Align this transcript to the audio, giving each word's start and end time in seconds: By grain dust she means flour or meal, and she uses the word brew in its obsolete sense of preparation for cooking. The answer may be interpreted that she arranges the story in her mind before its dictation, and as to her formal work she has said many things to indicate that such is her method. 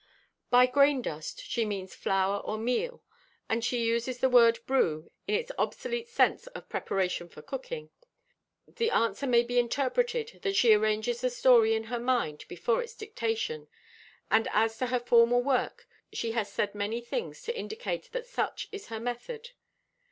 By 0.49 0.65
grain 0.65 1.03
dust 1.03 1.41
she 1.45 1.63
means 1.63 1.93
flour 1.93 2.37
or 2.39 2.57
meal, 2.57 3.03
and 3.47 3.63
she 3.63 3.83
uses 3.85 4.17
the 4.17 4.31
word 4.31 4.57
brew 4.65 5.11
in 5.27 5.35
its 5.35 5.51
obsolete 5.59 6.07
sense 6.07 6.47
of 6.47 6.67
preparation 6.69 7.29
for 7.29 7.43
cooking. 7.43 7.91
The 8.67 8.89
answer 8.89 9.27
may 9.27 9.43
be 9.43 9.59
interpreted 9.59 10.39
that 10.41 10.55
she 10.55 10.73
arranges 10.73 11.21
the 11.21 11.29
story 11.29 11.75
in 11.75 11.83
her 11.83 11.99
mind 11.99 12.45
before 12.47 12.81
its 12.81 12.95
dictation, 12.95 13.67
and 14.31 14.47
as 14.51 14.75
to 14.79 14.87
her 14.87 14.99
formal 14.99 15.43
work 15.43 15.87
she 16.11 16.31
has 16.31 16.51
said 16.51 16.73
many 16.73 16.99
things 17.01 17.43
to 17.43 17.55
indicate 17.55 18.11
that 18.11 18.25
such 18.25 18.69
is 18.71 18.87
her 18.87 18.99
method. 18.99 19.51